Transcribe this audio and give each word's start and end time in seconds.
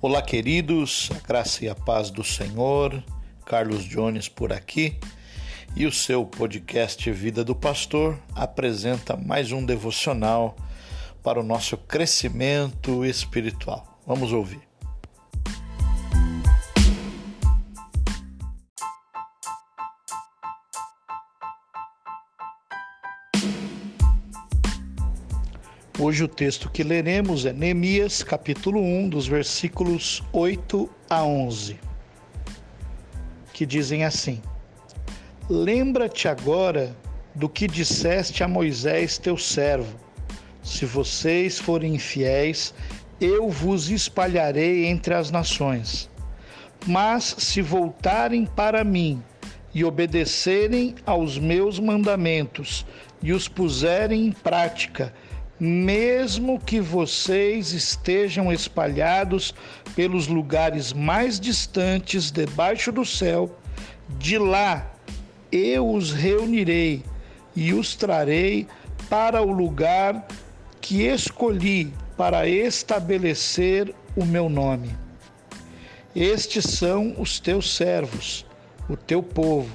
Olá, 0.00 0.22
queridos, 0.22 1.10
a 1.12 1.26
graça 1.26 1.64
e 1.64 1.68
a 1.68 1.74
paz 1.74 2.08
do 2.08 2.22
Senhor. 2.22 3.02
Carlos 3.44 3.84
Jones 3.84 4.28
por 4.28 4.52
aqui. 4.52 4.96
E 5.74 5.86
o 5.86 5.92
seu 5.92 6.24
podcast 6.24 7.10
Vida 7.10 7.42
do 7.42 7.52
Pastor 7.52 8.16
apresenta 8.32 9.16
mais 9.16 9.50
um 9.50 9.66
devocional 9.66 10.54
para 11.20 11.40
o 11.40 11.42
nosso 11.42 11.76
crescimento 11.76 13.04
espiritual. 13.04 13.98
Vamos 14.06 14.32
ouvir. 14.32 14.67
Hoje 26.00 26.22
o 26.22 26.28
texto 26.28 26.70
que 26.70 26.84
leremos 26.84 27.44
é 27.44 27.52
Neemias, 27.52 28.22
capítulo 28.22 28.80
1, 28.80 29.08
dos 29.08 29.26
versículos 29.26 30.22
8 30.32 30.88
a 31.10 31.24
11, 31.24 31.76
que 33.52 33.66
dizem 33.66 34.04
assim: 34.04 34.40
Lembra-te 35.50 36.28
agora 36.28 36.96
do 37.34 37.48
que 37.48 37.66
disseste 37.66 38.44
a 38.44 38.48
Moisés, 38.48 39.18
teu 39.18 39.36
servo. 39.36 39.98
Se 40.62 40.86
vocês 40.86 41.58
forem 41.58 41.96
infiéis, 41.96 42.72
eu 43.20 43.50
vos 43.50 43.90
espalharei 43.90 44.86
entre 44.86 45.14
as 45.14 45.32
nações. 45.32 46.08
Mas 46.86 47.34
se 47.38 47.60
voltarem 47.60 48.46
para 48.46 48.84
mim 48.84 49.20
e 49.74 49.84
obedecerem 49.84 50.94
aos 51.04 51.38
meus 51.38 51.80
mandamentos 51.80 52.86
e 53.20 53.32
os 53.32 53.48
puserem 53.48 54.26
em 54.26 54.30
prática, 54.32 55.12
mesmo 55.58 56.58
que 56.60 56.80
vocês 56.80 57.72
estejam 57.72 58.52
espalhados 58.52 59.54
pelos 59.96 60.28
lugares 60.28 60.92
mais 60.92 61.40
distantes 61.40 62.30
debaixo 62.30 62.92
do 62.92 63.04
céu, 63.04 63.58
de 64.18 64.38
lá 64.38 64.90
eu 65.50 65.90
os 65.90 66.12
reunirei 66.12 67.02
e 67.56 67.72
os 67.72 67.96
trarei 67.96 68.66
para 69.08 69.42
o 69.42 69.50
lugar 69.50 70.26
que 70.80 71.02
escolhi 71.02 71.92
para 72.16 72.46
estabelecer 72.46 73.94
o 74.16 74.24
meu 74.24 74.48
nome. 74.48 74.90
Estes 76.14 76.64
são 76.64 77.14
os 77.18 77.40
teus 77.40 77.74
servos, 77.74 78.46
o 78.88 78.96
teu 78.96 79.22
povo. 79.22 79.70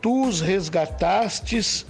Tu 0.00 0.26
os 0.26 0.40
resgatastes 0.40 1.84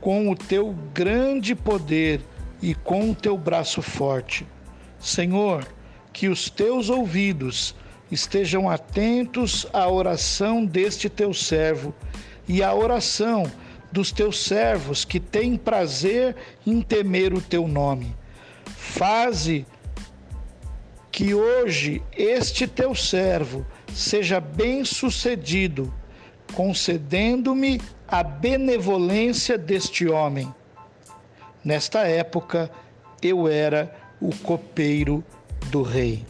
com 0.00 0.30
o 0.30 0.36
teu 0.36 0.74
grande 0.92 1.54
poder 1.54 2.20
e 2.64 2.74
com 2.74 3.10
o 3.10 3.14
teu 3.14 3.36
braço 3.36 3.82
forte. 3.82 4.46
Senhor, 4.98 5.68
que 6.14 6.28
os 6.28 6.48
teus 6.48 6.88
ouvidos 6.88 7.74
estejam 8.10 8.70
atentos 8.70 9.66
à 9.70 9.86
oração 9.86 10.64
deste 10.64 11.10
teu 11.10 11.34
servo 11.34 11.94
e 12.48 12.62
à 12.62 12.72
oração 12.74 13.44
dos 13.92 14.10
teus 14.10 14.42
servos 14.42 15.04
que 15.04 15.20
têm 15.20 15.58
prazer 15.58 16.34
em 16.66 16.80
temer 16.80 17.34
o 17.34 17.40
teu 17.42 17.68
nome. 17.68 18.16
Faze 18.64 19.66
que 21.12 21.34
hoje 21.34 22.02
este 22.16 22.66
teu 22.66 22.94
servo 22.94 23.66
seja 23.92 24.40
bem-sucedido, 24.40 25.92
concedendo-me 26.54 27.78
a 28.08 28.22
benevolência 28.22 29.58
deste 29.58 30.08
homem 30.08 30.50
Nesta 31.64 32.00
época, 32.00 32.70
eu 33.22 33.48
era 33.48 33.90
o 34.20 34.28
copeiro 34.36 35.24
do 35.70 35.82
rei. 35.82 36.26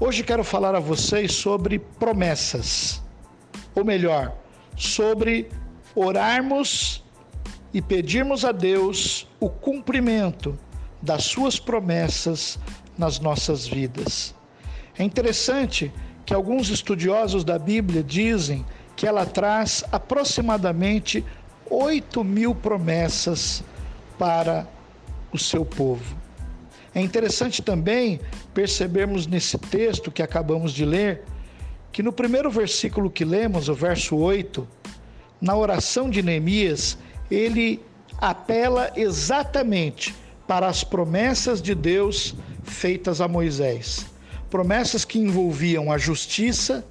Hoje 0.00 0.22
quero 0.22 0.42
falar 0.42 0.74
a 0.74 0.80
vocês 0.80 1.32
sobre 1.32 1.78
promessas, 1.78 3.02
ou 3.74 3.84
melhor, 3.84 4.34
sobre 4.74 5.50
orarmos 5.94 7.04
e 7.74 7.82
pedirmos 7.82 8.42
a 8.42 8.52
Deus 8.52 9.28
o 9.38 9.50
cumprimento 9.50 10.58
das 11.02 11.24
suas 11.24 11.58
promessas 11.58 12.58
nas 12.96 13.20
nossas 13.20 13.66
vidas. 13.66 14.34
É 14.98 15.04
interessante 15.04 15.92
que 16.24 16.32
alguns 16.32 16.70
estudiosos 16.70 17.44
da 17.44 17.58
Bíblia 17.58 18.02
dizem 18.02 18.64
que 18.96 19.06
ela 19.06 19.26
traz 19.26 19.84
aproximadamente 19.92 21.22
8 21.68 22.22
mil 22.22 22.54
promessas 22.54 23.62
para 24.18 24.66
o 25.32 25.38
seu 25.38 25.64
povo. 25.64 26.16
É 26.94 27.00
interessante 27.00 27.60
também 27.60 28.20
percebermos 28.52 29.26
nesse 29.26 29.58
texto 29.58 30.12
que 30.12 30.22
acabamos 30.22 30.72
de 30.72 30.84
ler, 30.84 31.22
que 31.90 32.02
no 32.02 32.12
primeiro 32.12 32.50
versículo 32.50 33.10
que 33.10 33.24
lemos, 33.24 33.68
o 33.68 33.74
verso 33.74 34.16
8, 34.16 34.66
na 35.40 35.56
oração 35.56 36.08
de 36.08 36.22
Neemias, 36.22 36.96
ele 37.30 37.82
apela 38.18 38.92
exatamente 38.94 40.14
para 40.46 40.68
as 40.68 40.84
promessas 40.84 41.60
de 41.60 41.74
Deus 41.74 42.34
feitas 42.62 43.20
a 43.20 43.26
Moisés. 43.26 44.06
Promessas 44.48 45.04
que 45.04 45.18
envolviam 45.18 45.90
a 45.90 45.98
justiça, 45.98 46.84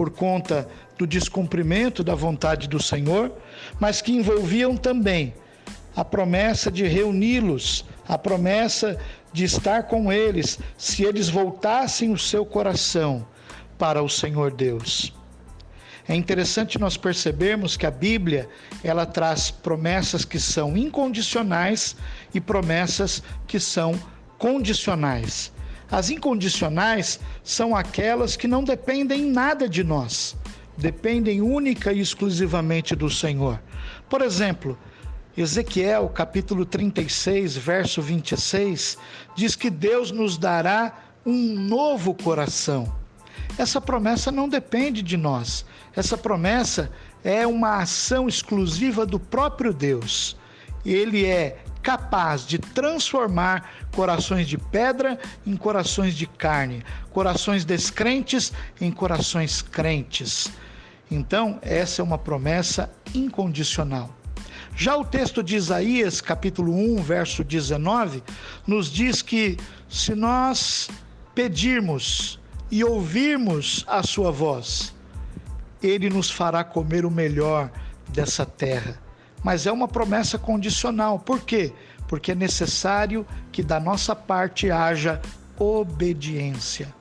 por 0.00 0.08
conta 0.08 0.66
do 0.96 1.06
descumprimento 1.06 2.02
da 2.02 2.14
vontade 2.14 2.66
do 2.66 2.82
Senhor, 2.82 3.30
mas 3.78 4.00
que 4.00 4.10
envolviam 4.12 4.74
também 4.74 5.34
a 5.94 6.02
promessa 6.02 6.72
de 6.72 6.86
reuni-los, 6.86 7.84
a 8.08 8.16
promessa 8.16 8.98
de 9.30 9.44
estar 9.44 9.82
com 9.82 10.10
eles, 10.10 10.58
se 10.78 11.04
eles 11.04 11.28
voltassem 11.28 12.10
o 12.10 12.16
seu 12.16 12.46
coração 12.46 13.26
para 13.76 14.02
o 14.02 14.08
Senhor 14.08 14.50
Deus. 14.52 15.12
É 16.08 16.14
interessante 16.14 16.78
nós 16.78 16.96
percebermos 16.96 17.76
que 17.76 17.84
a 17.84 17.90
Bíblia, 17.90 18.48
ela 18.82 19.04
traz 19.04 19.50
promessas 19.50 20.24
que 20.24 20.40
são 20.40 20.78
incondicionais 20.78 21.94
e 22.32 22.40
promessas 22.40 23.22
que 23.46 23.60
são 23.60 24.00
condicionais. 24.38 25.52
As 25.90 26.10
incondicionais 26.10 27.18
são 27.42 27.74
aquelas 27.74 28.36
que 28.36 28.46
não 28.46 28.62
dependem 28.62 29.26
nada 29.26 29.68
de 29.68 29.82
nós 29.82 30.36
dependem 30.80 31.42
única 31.42 31.92
e 31.92 32.00
exclusivamente 32.00 32.96
do 32.96 33.10
Senhor. 33.10 33.60
Por 34.08 34.22
exemplo, 34.22 34.78
Ezequiel 35.36 36.08
capítulo 36.08 36.64
36, 36.64 37.56
verso 37.56 38.02
26, 38.02 38.98
diz 39.36 39.54
que 39.54 39.70
Deus 39.70 40.10
nos 40.10 40.38
dará 40.38 40.94
um 41.24 41.54
novo 41.54 42.14
coração. 42.14 42.92
Essa 43.58 43.80
promessa 43.80 44.32
não 44.32 44.48
depende 44.48 45.02
de 45.02 45.16
nós. 45.16 45.64
Essa 45.94 46.16
promessa 46.16 46.90
é 47.22 47.46
uma 47.46 47.76
ação 47.76 48.26
exclusiva 48.26 49.04
do 49.04 49.20
próprio 49.20 49.72
Deus. 49.72 50.36
Ele 50.84 51.26
é 51.26 51.62
capaz 51.82 52.46
de 52.46 52.58
transformar 52.58 53.70
corações 53.92 54.46
de 54.46 54.58
pedra 54.58 55.18
em 55.46 55.56
corações 55.56 56.14
de 56.14 56.26
carne, 56.26 56.84
corações 57.12 57.64
descrentes 57.64 58.52
em 58.80 58.90
corações 58.90 59.62
crentes. 59.62 60.50
Então, 61.10 61.58
essa 61.62 62.02
é 62.02 62.04
uma 62.04 62.18
promessa 62.18 62.90
incondicional. 63.14 64.14
Já 64.76 64.96
o 64.96 65.04
texto 65.04 65.42
de 65.42 65.56
Isaías, 65.56 66.20
capítulo 66.20 66.72
1, 66.72 67.02
verso 67.02 67.42
19, 67.42 68.22
nos 68.66 68.90
diz 68.90 69.20
que 69.20 69.56
se 69.88 70.14
nós 70.14 70.88
pedirmos 71.34 72.38
e 72.70 72.84
ouvirmos 72.84 73.84
a 73.88 74.02
sua 74.02 74.30
voz, 74.30 74.94
ele 75.82 76.08
nos 76.08 76.30
fará 76.30 76.62
comer 76.62 77.04
o 77.04 77.10
melhor 77.10 77.70
dessa 78.08 78.46
terra. 78.46 79.09
Mas 79.42 79.66
é 79.66 79.72
uma 79.72 79.88
promessa 79.88 80.38
condicional. 80.38 81.18
Por 81.18 81.40
quê? 81.40 81.72
Porque 82.06 82.32
é 82.32 82.34
necessário 82.34 83.26
que 83.52 83.62
da 83.62 83.80
nossa 83.80 84.14
parte 84.14 84.70
haja 84.70 85.20
obediência. 85.58 86.92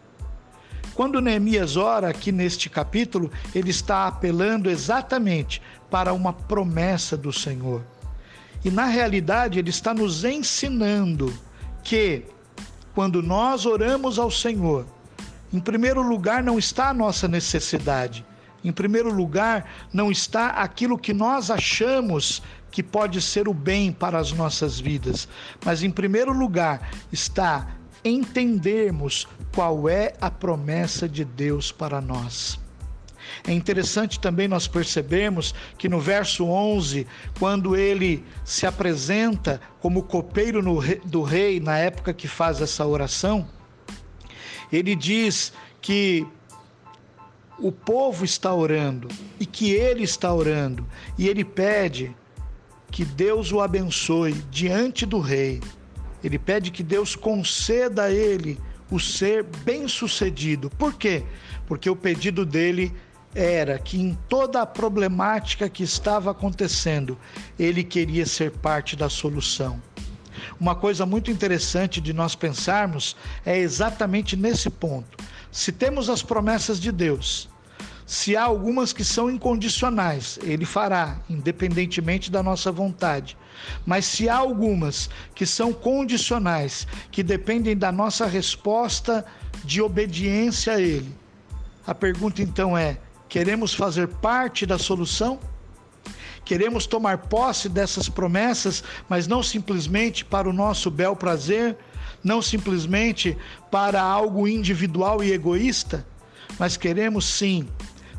Quando 0.94 1.22
Neemias 1.22 1.78
ora 1.78 2.10
aqui 2.10 2.32
neste 2.32 2.70
capítulo, 2.70 3.32
ele 3.56 3.70
está 3.70 4.06
apelando 4.06 4.70
exatamente 4.70 5.62
para 5.90 6.14
uma 6.14 6.34
promessa 6.34 7.16
do 7.16 7.32
Senhor. 7.32 7.82
E 8.64 8.70
na 8.70 8.86
realidade, 8.86 9.60
ele 9.60 9.70
está 9.70 9.94
nos 9.94 10.26
ensinando 10.26 11.34
que 11.84 12.26
quando 12.94 13.24
nós 13.24 13.66
oramos 13.66 14.20
ao 14.20 14.30
Senhor, 14.30 14.86
em 15.54 15.60
primeiro 15.60 16.02
lugar 16.02 16.44
não 16.44 16.60
está 16.60 16.90
a 16.90 16.94
nossa 16.94 17.28
necessidade, 17.28 18.26
em 18.64 18.72
primeiro 18.72 19.12
lugar 19.12 19.70
não 19.94 20.12
está 20.12 20.50
aquilo 20.50 20.98
que 20.98 21.14
nós 21.14 21.50
achamos 21.50 22.42
que 22.72 22.84
pode 22.84 23.22
ser 23.22 23.48
o 23.48 23.54
bem 23.54 23.92
para 23.92 24.20
as 24.20 24.32
nossas 24.32 24.80
vidas, 24.80 25.28
mas 25.66 25.82
em 25.84 25.90
primeiro 25.90 26.32
lugar 26.32 26.92
está 27.12 27.68
entendermos 28.04 29.28
qual 29.54 29.90
é 29.90 30.14
a 30.22 30.30
promessa 30.30 31.08
de 31.10 31.26
Deus 31.26 31.72
para 31.72 32.00
nós. 32.00 32.60
É 33.46 33.54
interessante 33.54 34.20
também 34.20 34.48
nós 34.48 34.68
percebermos 34.68 35.54
que 35.78 35.90
no 35.90 36.00
verso 36.00 36.46
11, 36.46 37.06
quando 37.38 37.76
ele 37.76 38.24
se 38.44 38.66
apresenta 38.66 39.62
como 39.82 40.04
copeiro 40.04 40.62
do 41.06 41.22
rei 41.22 41.60
na 41.60 41.78
época 41.78 42.14
que 42.14 42.28
faz 42.28 42.62
essa 42.62 42.86
oração, 42.86 43.48
Ele 44.72 44.96
diz 44.96 45.54
que 45.82 46.26
o 47.62 47.72
povo 47.72 48.24
está 48.24 48.54
orando 48.54 49.08
e 49.40 49.46
que 49.46 49.72
ele 49.72 50.04
está 50.04 50.34
orando, 50.34 50.86
e 51.18 51.28
ele 51.28 51.44
pede 51.44 52.16
que 52.92 53.06
Deus 53.06 53.52
o 53.52 53.62
abençoe 53.62 54.34
diante 54.50 55.06
do 55.06 55.20
rei. 55.20 55.62
Ele 56.24 56.40
pede 56.40 56.72
que 56.72 56.84
Deus 56.84 57.16
conceda 57.16 58.04
a 58.04 58.12
ele 58.12 58.60
o 58.90 59.00
ser 59.00 59.44
bem-sucedido. 59.44 60.70
Por 60.72 60.94
quê? 60.96 61.24
Porque 61.68 61.90
o 61.90 61.96
pedido 61.96 62.46
dele 62.46 62.94
era 63.36 63.78
que 63.78 64.00
em 64.00 64.18
toda 64.28 64.62
a 64.62 64.66
problemática 64.66 65.70
que 65.70 65.84
estava 65.84 66.32
acontecendo, 66.32 67.18
ele 67.58 67.84
queria 67.84 68.26
ser 68.26 68.52
parte 68.52 68.96
da 68.96 69.08
solução. 69.08 69.80
Uma 70.60 70.76
coisa 70.76 71.06
muito 71.06 71.30
interessante 71.30 72.02
de 72.02 72.12
nós 72.12 72.34
pensarmos 72.34 73.16
é 73.46 73.58
exatamente 73.58 74.36
nesse 74.36 74.70
ponto. 74.70 75.18
Se 75.51 75.72
temos 75.72 76.10
as 76.10 76.22
promessas 76.22 76.80
de 76.80 76.92
Deus, 76.92 77.50
se 78.06 78.36
há 78.36 78.44
algumas 78.44 78.92
que 78.92 79.04
são 79.04 79.30
incondicionais, 79.30 80.40
ele 80.42 80.66
fará, 80.66 81.19
independentemente 81.30 82.31
da 82.31 82.42
nossa 82.42 82.72
vontade. 82.72 83.38
Mas 83.86 84.06
se 84.06 84.28
há 84.28 84.36
algumas 84.36 85.10
que 85.36 85.46
são 85.46 85.72
condicionais, 85.72 86.88
que 87.12 87.22
dependem 87.22 87.78
da 87.78 87.92
nossa 87.92 88.25
resposta 88.25 89.25
de 89.63 89.81
obediência 89.81 90.74
a 90.74 90.81
ele, 90.81 91.16
a 91.86 91.94
pergunta 91.94 92.42
então 92.42 92.78
é: 92.78 92.98
queremos 93.28 93.74
fazer 93.74 94.07
parte 94.07 94.66
da 94.66 94.78
solução? 94.78 95.40
Queremos 96.44 96.88
tomar 96.88 97.19
posse 97.19 97.69
dessas 97.69 98.10
promessas, 98.10 98.84
mas 99.07 99.28
não 99.28 99.44
simplesmente 99.44 100.25
para 100.25 100.50
o 100.50 100.54
nosso 100.54 100.90
bel 100.90 101.16
prazer, 101.16 101.78
não 102.24 102.42
simplesmente 102.42 103.38
para 103.72 104.02
algo 104.02 104.48
individual 104.48 105.24
e 105.24 105.32
egoísta, 105.32 106.06
mas 106.58 106.78
queremos 106.78 107.26
sim 107.26 107.68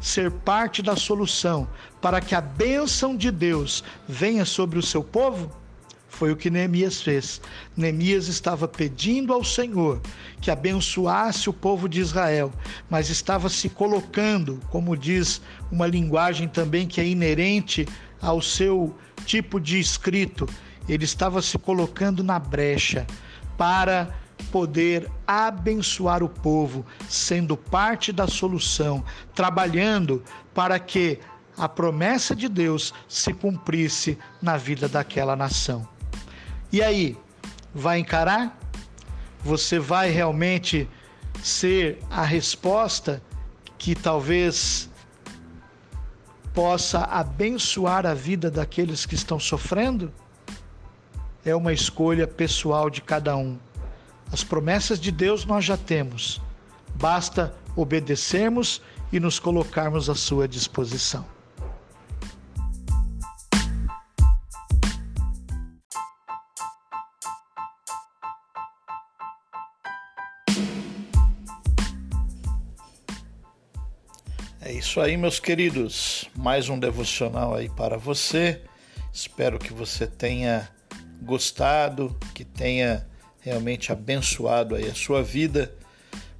ser 0.00 0.30
parte 0.30 0.82
da 0.82 0.96
solução 0.96 1.68
para 2.00 2.20
que 2.20 2.34
a 2.34 2.40
bênção 2.40 3.16
de 3.16 3.30
Deus 3.30 3.84
venha 4.08 4.44
sobre 4.44 4.78
o 4.78 4.82
seu 4.82 5.02
povo? 5.02 5.50
Foi 6.08 6.32
o 6.32 6.36
que 6.36 6.50
Neemias 6.50 7.00
fez. 7.00 7.40
Neemias 7.76 8.26
estava 8.26 8.66
pedindo 8.66 9.32
ao 9.32 9.44
Senhor 9.44 10.00
que 10.40 10.50
abençoasse 10.50 11.48
o 11.48 11.52
povo 11.52 11.88
de 11.88 12.00
Israel, 12.00 12.52
mas 12.88 13.10
estava 13.10 13.48
se 13.48 13.68
colocando, 13.68 14.60
como 14.70 14.96
diz 14.96 15.40
uma 15.70 15.86
linguagem 15.86 16.48
também 16.48 16.86
que 16.86 17.00
é 17.00 17.06
inerente 17.06 17.86
ao 18.20 18.42
seu 18.42 18.94
tipo 19.24 19.60
de 19.60 19.78
escrito, 19.78 20.46
ele 20.88 21.04
estava 21.04 21.40
se 21.40 21.56
colocando 21.56 22.24
na 22.24 22.38
brecha 22.38 23.06
para 23.60 24.08
poder 24.50 25.06
abençoar 25.26 26.22
o 26.22 26.30
povo, 26.30 26.86
sendo 27.06 27.58
parte 27.58 28.10
da 28.10 28.26
solução, 28.26 29.04
trabalhando 29.34 30.24
para 30.54 30.78
que 30.78 31.20
a 31.58 31.68
promessa 31.68 32.34
de 32.34 32.48
Deus 32.48 32.94
se 33.06 33.34
cumprisse 33.34 34.16
na 34.40 34.56
vida 34.56 34.88
daquela 34.88 35.36
nação. 35.36 35.86
E 36.72 36.82
aí, 36.82 37.18
vai 37.74 37.98
encarar? 37.98 38.58
Você 39.44 39.78
vai 39.78 40.08
realmente 40.08 40.88
ser 41.42 41.98
a 42.08 42.22
resposta 42.22 43.22
que 43.76 43.94
talvez 43.94 44.88
possa 46.54 47.00
abençoar 47.00 48.06
a 48.06 48.14
vida 48.14 48.50
daqueles 48.50 49.04
que 49.04 49.14
estão 49.14 49.38
sofrendo? 49.38 50.10
É 51.44 51.54
uma 51.54 51.72
escolha 51.72 52.26
pessoal 52.26 52.90
de 52.90 53.00
cada 53.00 53.36
um. 53.36 53.58
As 54.30 54.44
promessas 54.44 55.00
de 55.00 55.10
Deus 55.10 55.44
nós 55.46 55.64
já 55.64 55.76
temos, 55.76 56.40
basta 56.94 57.54
obedecermos 57.74 58.82
e 59.12 59.18
nos 59.18 59.38
colocarmos 59.38 60.10
à 60.10 60.14
sua 60.14 60.46
disposição. 60.46 61.24
É 74.60 74.72
isso 74.72 75.00
aí, 75.00 75.16
meus 75.16 75.40
queridos. 75.40 76.28
Mais 76.36 76.68
um 76.68 76.78
devocional 76.78 77.54
aí 77.54 77.68
para 77.70 77.96
você. 77.96 78.62
Espero 79.12 79.58
que 79.58 79.72
você 79.72 80.06
tenha 80.06 80.68
gostado, 81.22 82.16
que 82.34 82.44
tenha 82.44 83.06
realmente 83.40 83.92
abençoado 83.92 84.74
aí 84.74 84.88
a 84.88 84.94
sua 84.94 85.22
vida. 85.22 85.74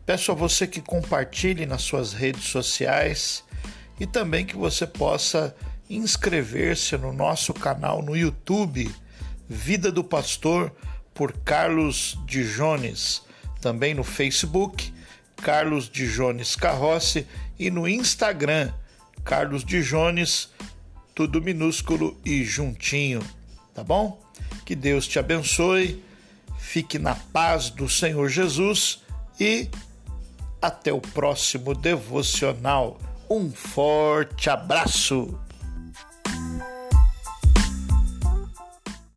Peço 0.05 0.32
a 0.32 0.35
você 0.35 0.67
que 0.67 0.81
compartilhe 0.81 1.67
nas 1.67 1.82
suas 1.82 2.12
redes 2.12 2.44
sociais 2.44 3.44
e 3.99 4.06
também 4.06 4.44
que 4.44 4.56
você 4.56 4.87
possa 4.87 5.55
inscrever-se 5.88 6.97
no 6.97 7.12
nosso 7.12 7.53
canal 7.53 8.03
no 8.03 8.17
YouTube, 8.17 8.91
Vida 9.49 9.91
do 9.91 10.05
Pastor, 10.05 10.73
por 11.12 11.32
Carlos 11.32 12.17
Dijones, 12.25 13.23
também 13.61 13.94
no 13.94 14.05
Facebook, 14.05 14.93
Carlos 15.37 15.88
Dijones 15.88 16.55
Carrossi 16.55 17.27
e 17.59 17.71
no 17.71 17.88
Instagram, 17.88 18.73
Carlos 19.25 19.65
Dijones, 19.65 20.50
tudo 21.15 21.43
minúsculo 21.43 22.19
e 22.25 22.44
juntinho, 22.44 23.23
tá 23.75 23.82
bom? 23.82 24.23
Que 24.70 24.76
Deus 24.76 25.08
te 25.08 25.19
abençoe 25.19 26.00
Fique 26.56 26.96
na 26.96 27.17
paz 27.17 27.70
do 27.70 27.88
Senhor 27.88 28.28
Jesus 28.28 29.02
e 29.40 29.69
até 30.62 30.93
o 30.93 31.00
próximo 31.00 31.75
devocional. 31.75 32.96
Um 33.28 33.50
forte 33.50 34.49
abraço! 34.49 35.37